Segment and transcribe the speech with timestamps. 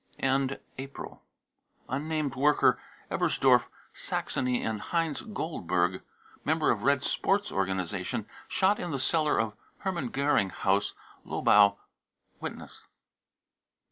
[0.17, 1.21] End April,
[1.87, 6.01] unnamed worker, Ebersdorf, Saxony, and heinz goldberg,
[6.43, 11.77] member of Red Sports organisation, shot in the cellar of Hermann Goering House, Lobau.
[12.39, 12.87] (Witness.)